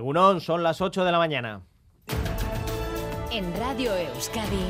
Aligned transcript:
Egunon, 0.00 0.40
son 0.40 0.62
las 0.62 0.80
8 0.80 1.04
de 1.04 1.12
la 1.12 1.18
mañana. 1.18 1.60
En 3.30 3.54
Radio 3.58 3.94
Euskadi, 3.94 4.64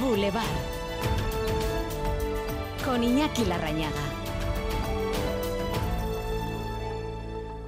Boulevard. 0.00 0.44
Con 2.84 3.02
Iñaki 3.02 3.44
Larrañaga. 3.44 3.90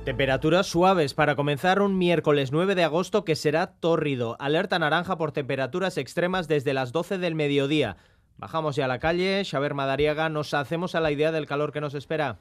Temperaturas 0.05 0.69
suaves 0.69 1.13
para 1.13 1.35
comenzar 1.35 1.83
un 1.83 1.99
miércoles 1.99 2.53
9 2.53 2.77
de 2.77 2.85
agosto 2.85 3.25
que 3.25 3.35
será 3.35 3.73
tórrido. 3.73 4.37
Alerta 4.39 4.79
naranja 4.79 5.19
por 5.19 5.33
temperaturas 5.33 5.99
extremas 5.99 6.47
desde 6.47 6.73
las 6.73 6.93
12 6.93 7.19
del 7.19 7.35
mediodía. 7.35 7.97
Bajamos 8.37 8.77
ya 8.77 8.85
a 8.85 8.89
la 8.89 9.01
calle, 9.01 9.43
Xaver 9.45 9.75
Madariaga, 9.75 10.29
nos 10.29 10.55
hacemos 10.55 10.95
a 10.95 11.01
la 11.01 11.11
idea 11.11 11.33
del 11.33 11.47
calor 11.47 11.73
que 11.73 11.81
nos 11.81 11.95
espera. 11.95 12.39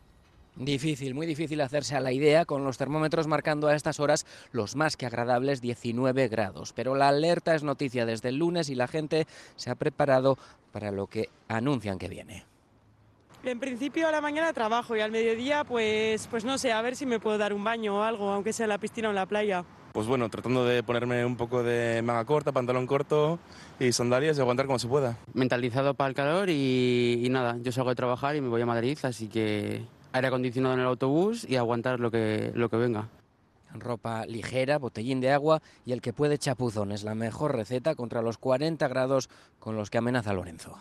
Difícil, 0.56 1.16
muy 1.16 1.26
difícil 1.26 1.62
hacerse 1.62 1.96
a 1.96 2.00
la 2.00 2.12
idea, 2.12 2.46
con 2.46 2.64
los 2.64 2.78
termómetros 2.78 3.26
marcando 3.26 3.68
a 3.68 3.76
estas 3.76 4.00
horas 4.00 4.26
los 4.52 4.76
más 4.76 4.98
que 4.98 5.08
agradables 5.08 5.62
19 5.62 6.28
grados. 6.28 6.74
Pero 6.74 6.94
la 6.94 7.08
alerta 7.08 7.56
es 7.56 7.64
noticia 7.64 8.06
desde 8.06 8.30
el 8.30 8.38
lunes 8.38 8.70
y 8.70 8.76
la 8.76 8.88
gente 8.88 9.26
se 9.56 9.72
ha 9.72 9.76
preparado 9.76 10.38
para 10.72 10.92
lo 10.92 11.08
que 11.08 11.30
anuncian 11.48 11.98
que 11.98 12.08
viene. 12.08 12.46
En 13.44 13.60
principio 13.60 14.08
a 14.08 14.12
la 14.12 14.22
mañana 14.22 14.54
trabajo 14.54 14.96
y 14.96 15.02
al 15.02 15.12
mediodía 15.12 15.64
pues, 15.64 16.28
pues 16.28 16.46
no 16.46 16.58
sé, 16.58 16.72
a 16.72 16.82
ver 16.82 16.96
si 16.96 17.06
me 17.06 17.20
puedo 17.20 17.38
dar 17.38 17.52
un 17.52 17.64
baño 17.64 17.98
o 17.98 18.04
algo, 18.04 18.30
aunque 18.30 18.54
sea 18.54 18.66
en 18.66 18.70
la 18.70 18.78
piscina 18.78 19.10
o 19.10 19.12
en 19.12 19.16
la 19.16 19.26
playa. 19.26 19.66
Pues 19.92 20.08
bueno, 20.08 20.30
tratando 20.30 20.66
de 20.66 20.82
ponerme 20.82 21.26
un 21.26 21.36
poco 21.36 21.62
de 21.62 22.02
manga 22.04 22.26
corta, 22.26 22.52
pantalón 22.52 22.88
corto 22.88 23.40
y 23.80 23.92
sandalias 23.92 24.38
y 24.38 24.42
aguantar 24.42 24.66
como 24.66 24.80
se 24.80 24.88
pueda. 24.88 25.18
Mentalizado 25.34 25.94
para 25.94 26.10
el 26.10 26.16
calor 26.16 26.50
y, 26.50 27.22
y 27.24 27.30
nada, 27.30 27.58
yo 27.62 27.72
salgo 27.72 27.90
de 27.90 27.96
trabajar 27.96 28.36
y 28.36 28.42
me 28.42 28.48
voy 28.48 28.62
a 28.62 28.66
Madrid, 28.66 28.98
así 29.04 29.28
que 29.28 29.84
aire 30.14 30.28
acondicionado 30.28 30.76
en 30.76 30.80
el 30.82 30.88
autobús 30.88 31.46
y 31.48 31.58
aguantar 31.58 32.00
lo 32.00 32.10
que, 32.10 32.52
lo 32.56 32.70
que 32.70 32.78
venga. 32.78 33.10
Ropa 33.74 34.26
ligera, 34.26 34.78
botellín 34.78 35.20
de 35.20 35.32
agua 35.32 35.62
y 35.86 35.92
el 35.92 36.02
que 36.02 36.14
puede 36.14 36.38
chapuzón 36.38 36.92
es 36.92 37.04
la 37.04 37.16
mejor 37.16 37.56
receta 37.56 37.96
contra 37.96 38.22
los 38.22 38.38
40 38.38 38.88
grados 38.88 39.30
con 39.60 39.76
los 39.76 39.90
que 39.90 39.98
amenaza 39.98 40.34
Lorenzo. 40.34 40.78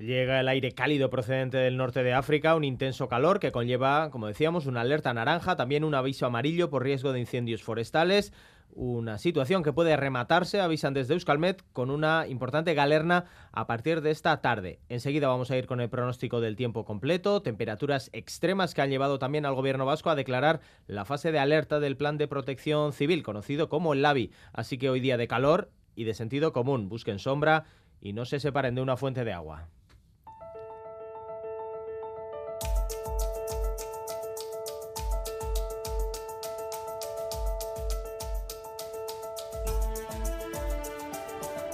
Llega 0.00 0.40
el 0.40 0.48
aire 0.48 0.72
cálido 0.72 1.10
procedente 1.10 1.58
del 1.58 1.76
norte 1.76 2.02
de 2.02 2.14
África, 2.14 2.56
un 2.56 2.64
intenso 2.64 3.06
calor 3.06 3.38
que 3.38 3.52
conlleva, 3.52 4.10
como 4.10 4.28
decíamos, 4.28 4.64
una 4.64 4.80
alerta 4.80 5.12
naranja, 5.12 5.56
también 5.56 5.84
un 5.84 5.94
aviso 5.94 6.24
amarillo 6.24 6.70
por 6.70 6.84
riesgo 6.84 7.12
de 7.12 7.20
incendios 7.20 7.62
forestales, 7.62 8.32
una 8.72 9.18
situación 9.18 9.62
que 9.62 9.74
puede 9.74 9.94
rematarse, 9.98 10.62
avisan 10.62 10.94
desde 10.94 11.12
Euskalmet, 11.12 11.62
con 11.74 11.90
una 11.90 12.26
importante 12.28 12.72
galerna 12.72 13.26
a 13.52 13.66
partir 13.66 14.00
de 14.00 14.10
esta 14.10 14.40
tarde. 14.40 14.80
Enseguida 14.88 15.28
vamos 15.28 15.50
a 15.50 15.58
ir 15.58 15.66
con 15.66 15.82
el 15.82 15.90
pronóstico 15.90 16.40
del 16.40 16.56
tiempo 16.56 16.86
completo, 16.86 17.42
temperaturas 17.42 18.08
extremas 18.14 18.72
que 18.72 18.80
han 18.80 18.88
llevado 18.88 19.18
también 19.18 19.44
al 19.44 19.54
gobierno 19.54 19.84
vasco 19.84 20.08
a 20.08 20.14
declarar 20.14 20.60
la 20.86 21.04
fase 21.04 21.30
de 21.30 21.40
alerta 21.40 21.78
del 21.78 21.98
plan 21.98 22.16
de 22.16 22.26
protección 22.26 22.94
civil, 22.94 23.22
conocido 23.22 23.68
como 23.68 23.92
el 23.92 24.00
LAVI. 24.00 24.30
Así 24.54 24.78
que 24.78 24.88
hoy 24.88 25.00
día 25.00 25.18
de 25.18 25.28
calor 25.28 25.70
y 25.94 26.04
de 26.04 26.14
sentido 26.14 26.54
común, 26.54 26.88
busquen 26.88 27.18
sombra 27.18 27.66
y 28.00 28.14
no 28.14 28.24
se 28.24 28.40
separen 28.40 28.76
de 28.76 28.80
una 28.80 28.96
fuente 28.96 29.26
de 29.26 29.34
agua. 29.34 29.68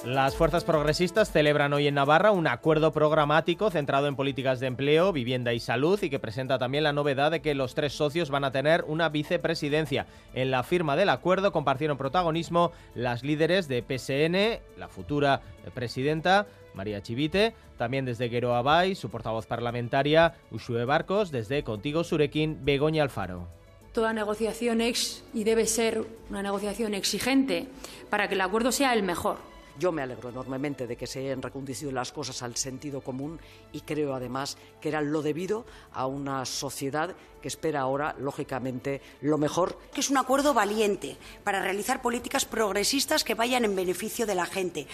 Las 0.07 0.37
fuerzas 0.37 0.62
progresistas 0.62 1.33
celebran 1.33 1.73
hoy 1.73 1.89
en 1.89 1.97
Navarra 1.97 2.31
un 2.31 2.47
acuerdo 2.47 2.93
programático 2.93 3.73
centrado 3.73 4.07
en 4.07 4.15
políticas 4.15 4.61
de 4.61 4.69
empleo, 4.69 5.12
vivienda 5.12 5.53
y 5.53 5.59
salud 5.59 6.01
y 6.01 6.09
que 6.09 6.21
presenta 6.21 6.61
también 6.61 6.85
la 6.85 6.93
novedad 6.93 7.33
de 7.33 7.43
que 7.43 7.57
los 7.57 7.75
tres 7.75 7.95
socios 7.95 8.31
van 8.31 8.45
a 8.45 8.53
tener 8.53 8.84
una 8.87 9.09
vicepresidencia. 9.09 10.07
En 10.33 10.53
la 10.53 10.62
firma 10.62 10.95
del 10.95 11.09
acuerdo 11.09 11.51
compartieron 11.51 11.99
protagonismo 11.99 12.71
las 12.95 13.25
líderes 13.25 13.67
de 13.67 13.83
PSN, 13.83 14.79
la 14.79 14.87
futura 14.87 15.43
presidenta 15.75 16.47
María 16.73 17.03
Chivite, 17.03 17.57
también 17.77 18.05
desde 18.05 18.29
Gueroa 18.29 18.62
Bay, 18.62 18.94
su 18.94 19.11
portavoz 19.11 19.47
parlamentaria 19.47 20.34
Ushue 20.53 20.84
Barcos, 20.84 21.33
desde 21.33 21.65
Contigo 21.65 22.05
Surequín, 22.05 22.61
Begoña 22.65 23.03
Alfaro. 23.03 23.49
Toda 23.93 24.12
negociación 24.12 24.83
es 24.83 25.25
y 25.34 25.43
debe 25.43 25.67
ser 25.67 26.05
una 26.31 26.44
negociación 26.44 26.94
exigente 26.94 27.67
para 28.09 28.28
que 28.28 28.37
el 28.37 28.41
acuerdo 28.41 28.71
sea 28.71 28.94
el 28.94 29.03
mejor 29.03 29.56
yo 29.78 29.92
me 29.92 30.03
alegro 30.03 30.28
enormemente 30.28 30.87
de 30.87 30.97
que 30.97 31.06
se 31.06 31.20
hayan 31.20 31.42
reconducido 31.42 31.92
las 31.92 32.12
cosas 32.12 32.42
al 32.42 32.56
sentido 32.56 33.00
común 33.00 33.38
y 33.72 33.81
creo 33.81 34.14
además 34.14 34.56
que 34.81 34.88
era 34.88 35.00
lo 35.03 35.22
debido 35.22 35.64
a 35.92 36.06
una 36.06 36.44
sociedad 36.44 37.14
que 37.42 37.48
espera 37.48 37.81
ahora, 37.81 38.14
lógicamente, 38.19 39.00
lo 39.20 39.38
mejor. 39.38 39.78
Que 39.92 40.00
es 40.00 40.10
un 40.10 40.19
acuerdo 40.19 40.54
valiente 40.54 41.16
para 41.44 41.62
realizar 41.62 42.03
políticas 42.03 42.44
progresistas 42.44 43.25
que 43.25 43.34
vayan 43.34 43.64
en 43.64 43.76
beneficio 43.76 44.26
de 44.26 44.34
la 44.34 44.47
gente. 44.47 44.87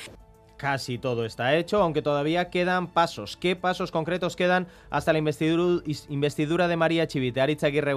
Casi 0.56 0.96
todo 0.96 1.24
está 1.24 1.56
hecho, 1.56 1.82
aunque 1.82 2.02
todavía 2.02 2.48
quedan 2.50 2.86
pasos. 2.86 3.36
¿Qué 3.36 3.56
pasos 3.56 3.90
concretos 3.90 4.36
quedan 4.36 4.68
hasta 4.90 5.12
la 5.12 5.18
investidura, 5.18 6.68
de 6.68 6.76
María 6.76 7.08
Chivite? 7.08 7.40
Aritz 7.40 7.64
Aguirre 7.64 7.94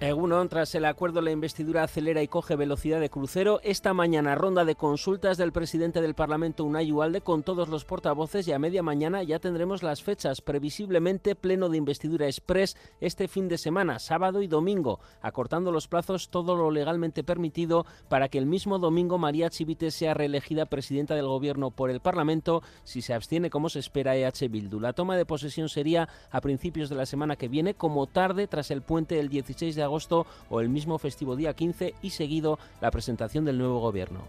Egunon, 0.00 0.48
tras 0.48 0.76
el 0.76 0.84
acuerdo, 0.84 1.20
la 1.20 1.32
investidura 1.32 1.82
acelera 1.82 2.22
y 2.22 2.28
coge 2.28 2.54
velocidad 2.54 3.00
de 3.00 3.10
crucero. 3.10 3.58
Esta 3.64 3.92
mañana, 3.94 4.36
ronda 4.36 4.64
de 4.64 4.76
consultas 4.76 5.38
del 5.38 5.50
presidente 5.50 6.00
del 6.00 6.14
Parlamento, 6.14 6.64
Unai 6.64 6.92
Ualde, 6.92 7.20
con 7.20 7.42
todos 7.42 7.68
los 7.68 7.84
portavoces 7.84 8.46
y 8.46 8.52
a 8.52 8.60
media 8.60 8.84
mañana 8.84 9.24
ya 9.24 9.40
tendremos 9.40 9.82
las 9.82 10.04
fechas. 10.04 10.40
Previsiblemente, 10.40 11.34
pleno 11.34 11.68
de 11.68 11.78
investidura 11.78 12.28
express 12.28 12.76
este 13.00 13.26
fin 13.26 13.48
de 13.48 13.58
semana, 13.58 13.98
sábado 13.98 14.40
y 14.40 14.46
domingo, 14.46 15.00
acortando 15.20 15.72
los 15.72 15.88
plazos 15.88 16.28
todo 16.28 16.54
lo 16.54 16.70
legalmente 16.70 17.24
permitido 17.24 17.84
para 18.08 18.28
que 18.28 18.38
el 18.38 18.46
mismo 18.46 18.78
domingo 18.78 19.18
María 19.18 19.50
Chivite 19.50 19.90
sea 19.90 20.14
reelegida 20.14 20.66
presidenta 20.66 21.16
del 21.16 21.26
Gobierno 21.26 21.72
por 21.72 21.90
el 21.90 21.98
Parlamento 21.98 22.62
si 22.84 23.02
se 23.02 23.14
abstiene 23.14 23.50
como 23.50 23.68
se 23.68 23.80
espera 23.80 24.14
EH 24.14 24.46
Bildu. 24.48 24.78
La 24.78 24.92
toma 24.92 25.16
de 25.16 25.26
posesión 25.26 25.68
sería 25.68 26.08
a 26.30 26.40
principios 26.40 26.88
de 26.88 26.94
la 26.94 27.04
semana 27.04 27.34
que 27.34 27.48
viene, 27.48 27.74
como 27.74 28.06
tarde 28.06 28.46
tras 28.46 28.70
el 28.70 28.82
puente 28.82 29.16
del 29.16 29.28
16 29.28 29.74
de 29.74 29.87
agosto 29.88 30.26
o 30.48 30.60
el 30.60 30.68
mismo 30.68 30.98
festivo 30.98 31.36
día 31.36 31.54
15 31.54 31.94
y 32.00 32.10
seguido 32.10 32.58
la 32.80 32.90
presentación 32.90 33.44
del 33.44 33.58
nuevo 33.58 33.80
gobierno. 33.80 34.20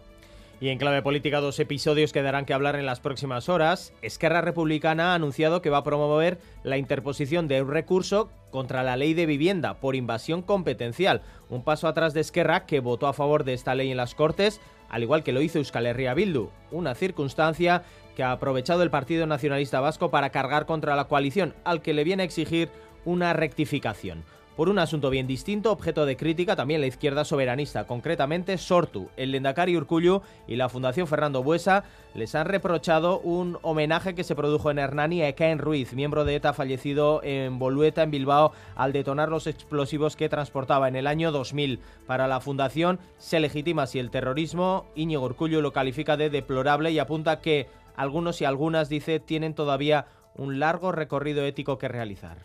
Y 0.62 0.68
en 0.70 0.78
clave 0.78 1.02
política, 1.02 1.40
dos 1.40 1.58
episodios 1.60 2.12
que 2.12 2.22
darán 2.22 2.46
que 2.46 2.54
hablar 2.54 2.76
en 2.76 2.86
las 2.86 3.00
próximas 3.00 3.48
horas. 3.48 3.94
Esquerra 4.02 4.42
Republicana 4.42 5.12
ha 5.12 5.16
anunciado 5.16 5.62
que 5.62 5.70
va 5.70 5.78
a 5.78 5.84
promover 5.86 6.38
la 6.64 6.78
interposición 6.78 7.48
de 7.48 7.62
un 7.62 7.72
recurso 7.72 8.30
contra 8.52 8.84
la 8.84 8.98
ley 8.98 9.14
de 9.14 9.26
vivienda 9.26 9.76
por 9.76 9.96
invasión 9.96 10.42
competencial. 10.42 11.22
Un 11.50 11.64
paso 11.64 11.88
atrás 11.88 12.14
de 12.14 12.20
Esquerra, 12.20 12.66
que 12.66 12.82
votó 12.82 13.08
a 13.08 13.14
favor 13.14 13.46
de 13.46 13.54
esta 13.54 13.74
ley 13.74 13.90
en 13.90 13.96
las 13.96 14.16
Cortes, 14.16 14.60
al 14.90 15.04
igual 15.04 15.24
que 15.24 15.32
lo 15.32 15.42
hizo 15.42 15.60
Euskal 15.60 15.86
Herria 15.86 16.14
Bildu. 16.14 16.50
Una 16.72 16.94
circunstancia 16.94 17.84
que 18.18 18.24
ha 18.24 18.34
aprovechado 18.34 18.84
el 18.84 18.92
Partido 18.92 19.28
Nacionalista 19.28 19.80
Vasco 19.80 20.12
para 20.12 20.32
cargar 20.32 20.66
contra 20.66 20.98
la 20.98 21.06
coalición, 21.06 21.54
al 21.64 21.82
que 21.82 21.94
le 21.94 22.04
viene 22.04 22.24
a 22.24 22.26
exigir 22.26 22.68
una 23.06 23.32
rectificación 23.32 24.26
por 24.60 24.68
un 24.68 24.80
asunto 24.80 25.10
bien 25.10 25.26
distinto, 25.26 25.72
objeto 25.72 26.06
de 26.06 26.18
crítica 26.18 26.58
también 26.58 26.82
la 26.82 26.88
izquierda 26.88 27.24
soberanista, 27.24 27.88
concretamente 27.88 28.58
Sortu, 28.58 29.08
el 29.16 29.32
Lendakari 29.32 29.78
Urcullu 29.78 30.22
y 30.50 30.58
la 30.58 30.68
Fundación 30.68 31.08
Fernando 31.08 31.42
Buesa 31.42 31.86
les 32.14 32.36
han 32.36 32.46
reprochado 32.46 33.22
un 33.22 33.58
homenaje 33.62 34.16
que 34.16 34.26
se 34.26 34.36
produjo 34.36 34.70
en 34.70 34.80
Hernani 34.80 35.22
a 35.22 35.30
Ekaen 35.30 35.60
Ruiz, 35.60 35.94
miembro 35.94 36.26
de 36.26 36.36
ETA 36.36 36.52
fallecido 36.52 37.22
en 37.24 37.58
Bolueta, 37.58 38.04
en 38.04 38.12
Bilbao, 38.12 38.52
al 38.76 38.92
detonar 38.92 39.30
los 39.30 39.48
explosivos 39.48 40.18
que 40.18 40.28
transportaba 40.28 40.90
en 40.90 40.98
el 40.98 41.08
año 41.08 41.32
2000. 41.32 41.80
Para 42.06 42.28
la 42.28 42.42
Fundación 42.42 43.00
se 43.18 43.40
legitima 43.40 43.88
si 43.88 44.00
el 44.00 44.12
terrorismo, 44.12 44.88
Íñigo 44.94 45.24
Urcullu 45.24 45.62
lo 45.62 45.72
califica 45.72 46.18
de 46.18 46.30
deplorable 46.30 46.92
y 46.92 47.00
apunta 47.00 47.40
que 47.40 47.68
algunos 47.96 48.42
y 48.42 48.44
algunas, 48.44 48.90
dice, 48.90 49.22
tienen 49.22 49.54
todavía 49.54 50.08
un 50.36 50.60
largo 50.60 50.92
recorrido 50.92 51.46
ético 51.46 51.78
que 51.78 51.88
realizar. 51.88 52.40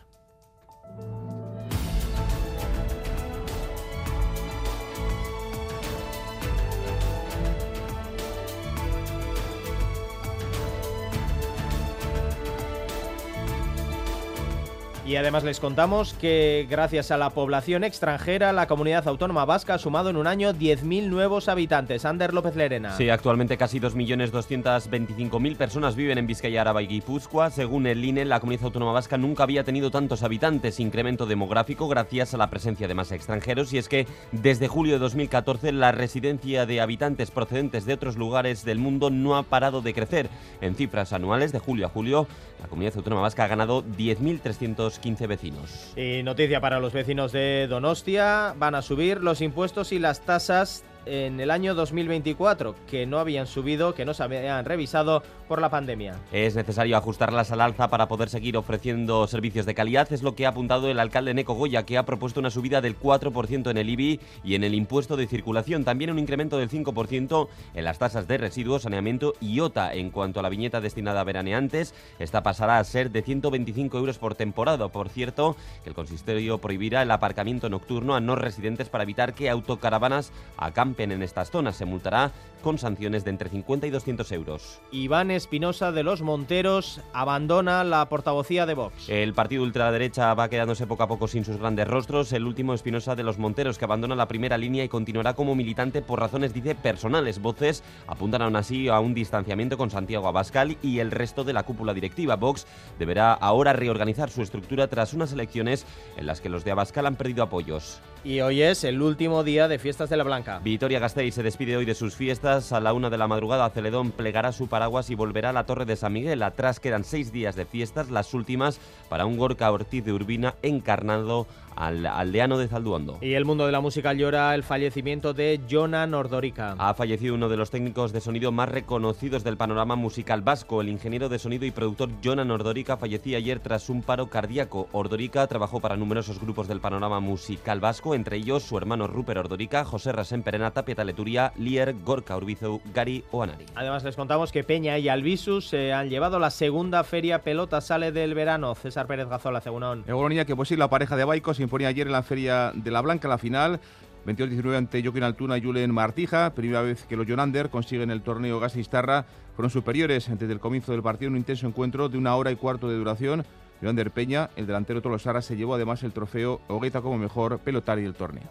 Y 15.05 15.17
además 15.17 15.43
les 15.43 15.59
contamos 15.59 16.15
que 16.15 16.65
gracias 16.67 17.11
a 17.11 17.17
la 17.17 17.29
población 17.29 17.83
extranjera, 17.83 18.51
la 18.53 18.65
comunidad 18.65 19.07
autónoma 19.07 19.45
vasca 19.45 19.75
ha 19.75 19.77
sumado 19.77 20.09
en 20.09 20.15
un 20.15 20.25
año 20.25 20.51
10.000 20.51 21.09
nuevos 21.09 21.47
habitantes. 21.47 22.05
Ander 22.05 22.33
López 22.33 22.55
Lerena. 22.55 22.97
Sí, 22.97 23.11
actualmente 23.11 23.55
casi 23.55 23.79
2.225.000 23.79 25.57
personas 25.57 25.95
viven 25.95 26.17
en 26.17 26.25
Vizcaya, 26.25 26.61
Araba 26.61 26.81
y 26.81 26.87
Guipúzcoa. 26.87 27.51
Según 27.51 27.85
el 27.85 28.03
INE, 28.03 28.25
la 28.25 28.39
comunidad 28.39 28.65
autónoma 28.65 28.93
vasca 28.93 29.15
nunca 29.15 29.43
había 29.43 29.63
tenido 29.63 29.91
tantos 29.91 30.23
habitantes, 30.23 30.79
incremento 30.79 31.27
demográfico 31.27 31.87
gracias 31.87 32.33
a 32.33 32.37
la 32.37 32.49
presencia 32.49 32.87
de 32.87 32.95
más 32.95 33.11
extranjeros. 33.11 33.73
Y 33.73 33.77
es 33.77 33.87
que 33.87 34.07
desde 34.31 34.67
julio 34.67 34.93
de 34.93 34.99
2014 34.99 35.71
la 35.71 35.91
residencia 35.91 36.65
de 36.65 36.81
habitantes 36.81 37.29
procedentes 37.29 37.85
de 37.85 37.93
otros 37.93 38.17
lugares 38.17 38.65
del 38.65 38.79
mundo 38.79 39.11
no 39.11 39.37
ha 39.37 39.43
parado 39.43 39.83
de 39.83 39.93
crecer. 39.93 40.31
En 40.61 40.73
cifras 40.73 41.13
anuales 41.13 41.51
de 41.51 41.59
julio 41.59 41.85
a 41.85 41.89
julio, 41.89 42.27
la 42.59 42.67
comunidad 42.67 42.97
autónoma 42.97 43.21
vasca 43.21 43.43
ha 43.43 43.47
ganado 43.47 43.83
10.300 43.83 44.94
los 44.95 44.99
15 44.99 45.27
vecinos. 45.27 45.93
Y 45.95 46.23
noticia 46.23 46.61
para 46.61 46.79
los 46.79 46.93
vecinos 46.93 47.31
de 47.31 47.67
Donostia, 47.67 48.53
van 48.57 48.75
a 48.75 48.81
subir 48.81 49.21
los 49.21 49.41
impuestos 49.41 49.91
y 49.91 49.99
las 49.99 50.21
tasas 50.21 50.83
en 51.05 51.39
el 51.39 51.51
año 51.51 51.75
2024, 51.75 52.75
que 52.89 53.05
no 53.05 53.19
habían 53.19 53.47
subido, 53.47 53.93
que 53.93 54.05
no 54.05 54.13
se 54.13 54.23
habían 54.23 54.65
revisado 54.65 55.23
por 55.47 55.61
la 55.61 55.69
pandemia. 55.69 56.15
Es 56.31 56.55
necesario 56.55 56.97
ajustarlas 56.97 57.51
al 57.51 57.61
alza 57.61 57.89
para 57.89 58.07
poder 58.07 58.29
seguir 58.29 58.57
ofreciendo 58.57 59.27
servicios 59.27 59.65
de 59.65 59.75
calidad, 59.75 60.11
es 60.11 60.23
lo 60.23 60.35
que 60.35 60.45
ha 60.45 60.49
apuntado 60.49 60.89
el 60.89 60.99
alcalde 60.99 61.33
Neco 61.33 61.53
Goya, 61.53 61.85
que 61.85 61.97
ha 61.97 62.05
propuesto 62.05 62.39
una 62.39 62.49
subida 62.49 62.81
del 62.81 62.99
4% 62.99 63.69
en 63.69 63.77
el 63.77 63.89
IBI 63.89 64.19
y 64.43 64.55
en 64.55 64.63
el 64.63 64.73
impuesto 64.73 65.17
de 65.17 65.27
circulación, 65.27 65.83
también 65.83 66.11
un 66.11 66.19
incremento 66.19 66.57
del 66.57 66.69
5% 66.69 67.47
en 67.73 67.83
las 67.83 67.99
tasas 67.99 68.27
de 68.27 68.37
residuos, 68.37 68.83
saneamiento 68.83 69.33
y 69.39 69.59
OTA. 69.59 69.93
En 69.93 70.09
cuanto 70.09 70.39
a 70.39 70.43
la 70.43 70.49
viñeta 70.49 70.81
destinada 70.81 71.21
a 71.21 71.25
veraneantes, 71.25 71.93
esta 72.19 72.43
pasará 72.43 72.79
a 72.79 72.83
ser 72.83 73.11
de 73.11 73.21
125 73.21 73.97
euros 73.97 74.17
por 74.17 74.35
temporada. 74.35 74.87
Por 74.87 75.09
cierto, 75.09 75.55
que 75.83 75.89
el 75.89 75.95
consistorio 75.95 76.57
prohibirá 76.57 77.03
el 77.03 77.11
aparcamiento 77.11 77.69
nocturno 77.69 78.15
a 78.15 78.19
no 78.19 78.35
residentes 78.35 78.89
para 78.89 79.03
evitar 79.03 79.33
que 79.33 79.49
autocaravanas 79.49 80.31
acampen 80.57 80.94
en 81.03 81.23
estas 81.23 81.51
zonas. 81.51 81.75
Se 81.75 81.85
multará 81.85 82.31
con 82.63 82.77
sanciones 82.79 83.23
de 83.23 83.29
entre 83.29 83.49
50 83.49 83.85
y 83.85 83.91
200 83.91 84.31
euros. 84.31 84.81
Iván 84.91 85.29
Espinosa 85.29 85.91
de 85.91 86.01
los 86.01 86.21
Monteros 86.21 86.99
abandona 87.13 87.83
la 87.83 88.09
portavocía 88.09 88.65
de 88.65 88.73
Vox. 88.73 89.07
El 89.07 89.33
partido 89.33 89.63
ultraderecha 89.63 90.33
va 90.33 90.49
quedándose 90.49 90.87
poco 90.87 91.03
a 91.03 91.07
poco 91.07 91.27
sin 91.27 91.45
sus 91.45 91.57
grandes 91.57 91.87
rostros. 91.87 92.33
El 92.33 92.47
último 92.47 92.73
Espinosa 92.73 93.15
de 93.15 93.23
los 93.23 93.37
Monteros 93.37 93.77
que 93.77 93.85
abandona 93.85 94.15
la 94.15 94.27
primera 94.27 94.57
línea 94.57 94.83
y 94.83 94.89
continuará 94.89 95.35
como 95.35 95.53
militante 95.53 96.01
por 96.01 96.19
razones, 96.19 96.53
dice, 96.53 96.73
personales. 96.73 97.39
Voces 97.39 97.83
apuntan 98.07 98.41
aún 98.41 98.55
así 98.55 98.87
a 98.87 98.99
un 98.99 99.13
distanciamiento 99.13 99.77
con 99.77 99.91
Santiago 99.91 100.27
Abascal 100.27 100.77
y 100.81 100.99
el 100.99 101.11
resto 101.11 101.43
de 101.43 101.53
la 101.53 101.63
cúpula 101.63 101.93
directiva. 101.93 102.35
Vox 102.35 102.65
deberá 102.97 103.33
ahora 103.33 103.73
reorganizar 103.73 104.29
su 104.29 104.41
estructura 104.41 104.87
tras 104.87 105.13
unas 105.13 105.31
elecciones 105.31 105.85
en 106.17 106.25
las 106.25 106.41
que 106.41 106.49
los 106.49 106.63
de 106.63 106.71
Abascal 106.71 107.05
han 107.05 107.15
perdido 107.15 107.43
apoyos. 107.43 108.01
Y 108.25 108.41
hoy 108.41 108.63
es 108.63 108.83
el 108.83 109.03
último 109.03 109.43
día 109.43 109.67
de 109.67 109.77
fiestas 109.77 110.09
de 110.09 110.17
la 110.17 110.23
Blanca. 110.23 110.59
Vitoria 110.63 110.97
Gasteiz 110.97 111.35
se 111.35 111.43
despide 111.43 111.77
hoy 111.77 111.85
de 111.85 111.93
sus 111.93 112.15
fiestas. 112.15 112.73
A 112.73 112.79
la 112.79 112.91
una 112.91 113.11
de 113.11 113.19
la 113.19 113.27
madrugada, 113.27 113.69
Celedón 113.69 114.09
plegará 114.09 114.51
su 114.51 114.67
paraguas 114.67 115.11
y 115.11 115.15
volverá 115.15 115.51
a 115.51 115.53
la 115.53 115.67
Torre 115.67 115.85
de 115.85 115.95
San 115.95 116.13
Miguel. 116.13 116.41
Atrás 116.41 116.79
quedan 116.79 117.03
seis 117.03 117.31
días 117.31 117.55
de 117.55 117.65
fiestas, 117.65 118.09
las 118.09 118.33
últimas 118.33 118.79
para 119.09 119.27
un 119.27 119.37
Gorka 119.37 119.71
Ortiz 119.71 120.03
de 120.03 120.11
Urbina 120.11 120.55
encarnado 120.63 121.45
al 121.75 122.05
aldeano 122.05 122.57
de 122.57 122.67
Zalduondo. 122.67 123.17
Y 123.21 123.33
el 123.33 123.45
mundo 123.45 123.65
de 123.65 123.71
la 123.71 123.81
música 123.81 124.13
llora 124.13 124.55
el 124.55 124.63
fallecimiento 124.63 125.33
de 125.33 125.59
Jonan 125.69 126.13
Ordorica. 126.13 126.75
Ha 126.77 126.93
fallecido 126.93 127.35
uno 127.35 127.49
de 127.49 127.57
los 127.57 127.69
técnicos 127.69 128.13
de 128.13 128.21
sonido 128.21 128.51
más 128.51 128.69
reconocidos 128.69 129.43
del 129.43 129.57
panorama 129.57 129.95
musical 129.95 130.41
vasco. 130.41 130.81
El 130.81 130.89
ingeniero 130.89 131.29
de 131.29 131.37
sonido 131.37 131.65
y 131.65 131.71
productor 131.71 132.09
Jonan 132.23 132.49
Ordorica 132.49 132.97
fallecía 132.97 133.37
ayer 133.37 133.59
tras 133.59 133.89
un 133.89 134.01
paro 134.01 134.29
cardíaco. 134.29 134.87
Ordorica 134.93 135.45
trabajó 135.47 135.79
para 135.79 135.97
numerosos 135.97 136.39
grupos 136.39 136.67
del 136.67 136.79
panorama 136.79 137.19
musical 137.19 137.79
vasco, 137.79 138.14
entre 138.15 138.37
ellos 138.37 138.63
su 138.63 138.77
hermano 138.77 139.07
Rupert 139.07 139.39
Ordorica, 139.39 139.85
José 139.85 140.11
Rasén 140.11 140.43
Perena, 140.43 140.71
Tapia 140.71 140.95
Taleturía, 140.95 141.53
Lier, 141.57 141.95
Gorka 142.03 142.35
Urbizu, 142.35 142.81
Gary 142.93 143.23
o 143.31 143.43
Anari. 143.43 143.65
Además 143.75 144.03
les 144.03 144.15
contamos 144.15 144.51
que 144.51 144.63
Peña 144.63 144.97
y 144.97 145.09
Albisus 145.09 145.67
se 145.67 145.93
han 145.93 146.09
llevado 146.09 146.39
la 146.39 146.49
segunda 146.49 147.03
feria 147.03 147.43
pelota 147.43 147.81
sale 147.81 148.11
del 148.11 148.33
verano. 148.33 148.75
César 148.75 149.07
Pérez 149.07 149.27
Gazola, 149.27 149.61
Cegunón. 149.61 150.03
Egoronía 150.07 150.45
que 150.45 150.55
pues 150.55 150.69
sí, 150.69 150.75
la 150.75 150.89
pareja 150.89 151.15
de 151.15 151.25
Baicos 151.25 151.59
imponía 151.59 151.89
ayer 151.89 152.07
en 152.07 152.13
la 152.13 152.23
Feria 152.23 152.71
de 152.73 152.91
la 152.91 153.01
Blanca 153.01 153.27
la 153.27 153.37
final. 153.37 153.79
22-19 154.25 154.75
ante 154.75 155.03
Joaquín 155.03 155.23
Altuna 155.23 155.57
y 155.57 155.61
Julen 155.61 155.93
Martija. 155.93 156.53
Primera 156.55 156.81
vez 156.81 157.05
que 157.05 157.15
los 157.15 157.27
Jonander 157.27 157.69
consiguen 157.69 158.09
el 158.09 158.21
torneo 158.21 158.59
Gasistarra. 158.59 159.25
Fueron 159.55 159.69
superiores 159.69 160.27
desde 160.27 160.51
el 160.51 160.59
comienzo 160.59 160.91
del 160.91 161.03
partido. 161.03 161.31
Un 161.31 161.37
intenso 161.37 161.67
encuentro 161.67 162.09
de 162.09 162.17
una 162.17 162.35
hora 162.35 162.51
y 162.51 162.55
cuarto 162.55 162.89
de 162.89 162.97
duración. 162.97 163.45
Jonander 163.81 164.11
Peña, 164.11 164.49
el 164.55 164.67
delantero 164.67 165.01
Tolosara, 165.01 165.41
se 165.41 165.55
llevó 165.55 165.75
además 165.75 166.03
el 166.03 166.13
trofeo 166.13 166.61
Hogueta 166.67 167.01
como 167.01 167.17
mejor 167.17 167.59
pelotari 167.59 168.03
del 168.03 168.15
torneo. 168.15 168.49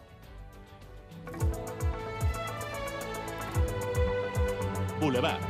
Boulevard. 5.01 5.41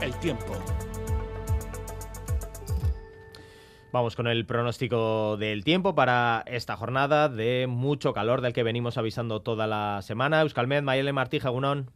El 0.00 0.14
tiempo. 0.20 0.52
Vamos 3.90 4.16
con 4.16 4.26
el 4.26 4.44
pronóstico 4.44 5.38
del 5.38 5.64
tiempo 5.64 5.94
para 5.94 6.44
esta 6.46 6.76
jornada 6.76 7.28
de 7.30 7.66
mucho 7.66 8.12
calor 8.12 8.42
del 8.42 8.52
que 8.52 8.62
venimos 8.62 8.98
avisando 8.98 9.40
toda 9.40 9.66
la 9.66 10.00
semana. 10.02 10.42
Euskalmed, 10.42 10.82
Mayele 10.82 11.12
Martija, 11.14 11.48
Gunón. 11.48 11.90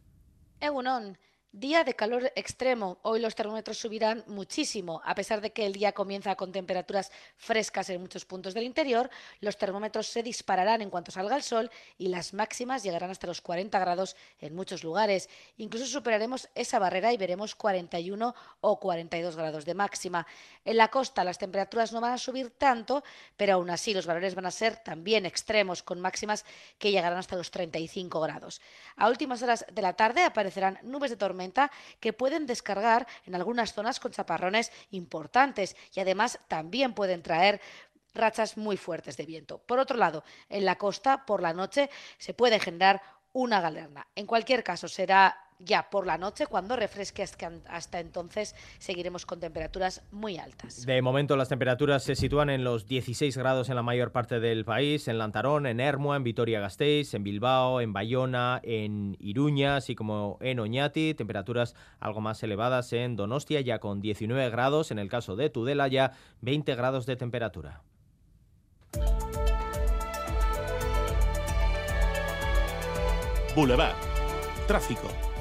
Egunon. 0.59 1.17
Día 1.55 1.83
de 1.83 1.93
calor 1.93 2.31
extremo. 2.35 2.97
Hoy 3.03 3.19
los 3.19 3.35
termómetros 3.35 3.77
subirán 3.77 4.23
muchísimo. 4.25 5.03
A 5.05 5.13
pesar 5.13 5.39
de 5.39 5.53
que 5.53 5.67
el 5.67 5.73
día 5.73 5.91
comienza 5.91 6.35
con 6.35 6.51
temperaturas 6.51 7.11
frescas 7.37 7.91
en 7.91 8.01
muchos 8.01 8.25
puntos 8.25 8.55
del 8.55 8.63
interior, 8.63 9.11
los 9.39 9.55
termómetros 9.55 10.07
se 10.07 10.23
dispararán 10.23 10.81
en 10.81 10.89
cuanto 10.89 11.11
salga 11.11 11.35
el 11.35 11.43
sol 11.43 11.69
y 11.99 12.07
las 12.07 12.33
máximas 12.33 12.81
llegarán 12.81 13.11
hasta 13.11 13.27
los 13.27 13.41
40 13.41 13.77
grados 13.77 14.15
en 14.39 14.55
muchos 14.55 14.83
lugares. 14.83 15.29
Incluso 15.57 15.85
superaremos 15.85 16.49
esa 16.55 16.79
barrera 16.79 17.13
y 17.13 17.17
veremos 17.17 17.53
41 17.53 18.33
o 18.61 18.79
42 18.79 19.35
grados 19.35 19.63
de 19.63 19.75
máxima. 19.75 20.25
En 20.65 20.77
la 20.77 20.87
costa 20.87 21.23
las 21.23 21.37
temperaturas 21.37 21.93
no 21.93 22.01
van 22.01 22.13
a 22.13 22.17
subir 22.17 22.49
tanto, 22.49 23.03
pero 23.37 23.53
aún 23.53 23.69
así 23.69 23.93
los 23.93 24.07
valores 24.07 24.33
van 24.33 24.47
a 24.47 24.51
ser 24.51 24.77
también 24.77 25.27
extremos, 25.27 25.83
con 25.83 26.01
máximas 26.01 26.45
que 26.79 26.89
llegarán 26.89 27.19
hasta 27.19 27.35
los 27.35 27.51
35 27.51 28.19
grados. 28.21 28.59
A 28.95 29.07
últimas 29.07 29.43
horas 29.43 29.67
de 29.71 29.81
la 29.83 29.93
tarde 29.93 30.23
aparecerán 30.23 30.79
nubes 30.81 31.11
de 31.11 31.17
tormenta 31.17 31.42
que 31.99 32.13
pueden 32.13 32.45
descargar 32.45 33.07
en 33.25 33.35
algunas 33.35 33.73
zonas 33.73 33.99
con 33.99 34.11
chaparrones 34.11 34.71
importantes 34.91 35.75
y 35.93 35.99
además 35.99 36.39
también 36.47 36.93
pueden 36.93 37.23
traer 37.23 37.59
rachas 38.13 38.57
muy 38.57 38.77
fuertes 38.77 39.17
de 39.17 39.25
viento. 39.25 39.57
Por 39.59 39.79
otro 39.79 39.97
lado, 39.97 40.23
en 40.49 40.65
la 40.65 40.77
costa 40.77 41.25
por 41.25 41.41
la 41.41 41.53
noche 41.53 41.89
se 42.17 42.33
puede 42.33 42.59
generar 42.59 43.01
una 43.33 43.59
galerna. 43.59 44.07
En 44.15 44.27
cualquier 44.27 44.63
caso, 44.63 44.87
será 44.87 45.42
ya 45.59 45.89
por 45.89 46.05
la 46.05 46.17
noche 46.17 46.47
cuando 46.47 46.75
refresque 46.75 47.23
hasta 47.67 47.99
entonces 47.99 48.55
seguiremos 48.79 49.25
con 49.25 49.39
temperaturas 49.39 50.03
muy 50.11 50.37
altas. 50.37 50.85
De 50.85 51.01
momento 51.01 51.35
las 51.35 51.49
temperaturas 51.49 52.03
se 52.03 52.15
sitúan 52.15 52.49
en 52.49 52.63
los 52.63 52.85
16 52.85 53.37
grados 53.37 53.69
en 53.69 53.75
la 53.75 53.83
mayor 53.83 54.11
parte 54.11 54.39
del 54.39 54.65
país, 54.65 55.07
en 55.07 55.17
Lantarón, 55.17 55.65
en 55.65 55.79
Hermua, 55.79 56.17
en 56.17 56.23
Vitoria-Gasteiz, 56.23 57.13
en 57.13 57.23
Bilbao, 57.23 57.81
en 57.81 57.93
Bayona, 57.93 58.59
en 58.63 59.15
Iruña, 59.19 59.77
así 59.77 59.95
como 59.95 60.37
en 60.41 60.59
Oñati, 60.59 61.13
temperaturas 61.13 61.75
algo 61.99 62.21
más 62.21 62.41
elevadas 62.43 62.91
en 62.93 63.15
Donostia 63.15 63.61
ya 63.61 63.79
con 63.79 64.01
19 64.01 64.49
grados, 64.49 64.91
en 64.91 64.99
el 64.99 65.09
caso 65.09 65.35
de 65.35 65.49
Tudela 65.49 65.87
ya 65.87 66.13
20 66.41 66.75
grados 66.75 67.05
de 67.05 67.15
temperatura. 67.15 67.81
Boulevard. 73.55 73.95
Tráfico. 74.67 75.32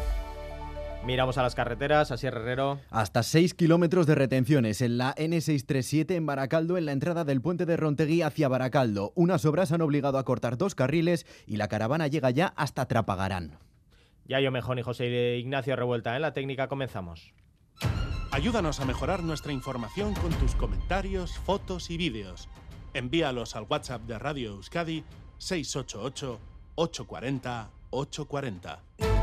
Miramos 1.04 1.36
a 1.36 1.42
las 1.42 1.56
carreteras, 1.56 2.12
así 2.12 2.28
Herrero. 2.28 2.78
Hasta 2.90 3.24
6 3.24 3.54
kilómetros 3.54 4.06
de 4.06 4.14
retenciones 4.14 4.80
en 4.80 4.98
la 4.98 5.12
N637 5.16 6.14
en 6.14 6.26
Baracaldo, 6.26 6.78
en 6.78 6.86
la 6.86 6.92
entrada 6.92 7.24
del 7.24 7.40
puente 7.40 7.66
de 7.66 7.76
Rontegui 7.76 8.22
hacia 8.22 8.46
Baracaldo. 8.46 9.12
Unas 9.16 9.44
obras 9.44 9.72
han 9.72 9.80
obligado 9.80 10.18
a 10.18 10.24
cortar 10.24 10.56
dos 10.56 10.76
carriles 10.76 11.26
y 11.44 11.56
la 11.56 11.66
caravana 11.66 12.06
llega 12.06 12.30
ya 12.30 12.52
hasta 12.56 12.86
Trapagarán. 12.86 13.58
Ya 14.26 14.38
yo 14.38 14.52
mejor 14.52 14.78
y 14.78 14.82
José 14.82 15.38
Ignacio 15.38 15.74
Revuelta 15.74 16.14
en 16.14 16.22
la 16.22 16.34
técnica 16.34 16.68
comenzamos. 16.68 17.32
Ayúdanos 18.30 18.78
a 18.78 18.84
mejorar 18.84 19.24
nuestra 19.24 19.52
información 19.52 20.14
con 20.14 20.30
tus 20.34 20.54
comentarios, 20.54 21.36
fotos 21.36 21.90
y 21.90 21.96
vídeos. 21.96 22.48
Envíalos 22.94 23.56
al 23.56 23.66
WhatsApp 23.68 24.02
de 24.02 24.20
Radio 24.20 24.52
Euskadi 24.52 25.02
688 25.38 26.38
840 26.76 27.70
840. 27.90 29.21